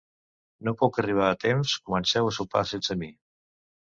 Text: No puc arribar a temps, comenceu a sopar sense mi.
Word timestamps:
No 0.67 0.71
puc 0.77 0.95
arribar 1.03 1.27
a 1.33 1.37
temps, 1.43 1.73
comenceu 1.89 2.31
a 2.31 2.31
sopar 2.39 2.63
sense 2.71 2.97
mi. 3.03 3.11